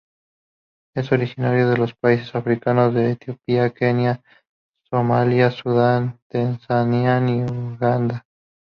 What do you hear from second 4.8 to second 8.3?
Somalia, Sudán, Tanzania y Uganda.